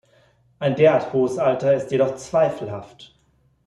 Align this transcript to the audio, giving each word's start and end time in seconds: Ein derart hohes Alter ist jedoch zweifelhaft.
Ein 0.57 0.75
derart 0.77 1.13
hohes 1.13 1.37
Alter 1.37 1.75
ist 1.75 1.91
jedoch 1.91 2.15
zweifelhaft. 2.15 3.15